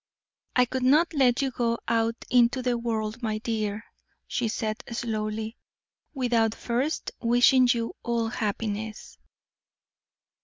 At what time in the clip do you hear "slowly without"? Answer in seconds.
4.91-6.55